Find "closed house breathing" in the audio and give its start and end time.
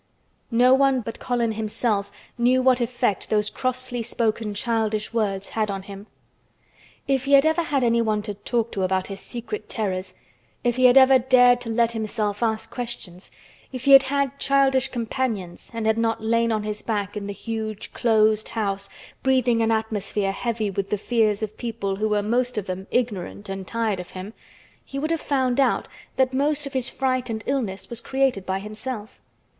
17.93-19.61